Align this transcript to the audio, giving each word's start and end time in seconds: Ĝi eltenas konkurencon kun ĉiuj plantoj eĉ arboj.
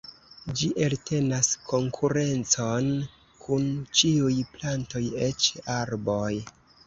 Ĝi 0.59 0.67
eltenas 0.85 1.49
konkurencon 1.71 2.89
kun 3.45 3.67
ĉiuj 3.99 4.33
plantoj 4.57 5.03
eĉ 5.29 5.51
arboj. 5.77 6.33